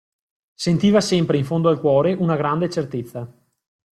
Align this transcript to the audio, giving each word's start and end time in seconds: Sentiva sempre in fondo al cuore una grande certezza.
Sentiva 0.55 0.99
sempre 0.99 1.37
in 1.37 1.45
fondo 1.45 1.69
al 1.69 1.79
cuore 1.79 2.11
una 2.13 2.35
grande 2.35 2.71
certezza. 2.71 3.31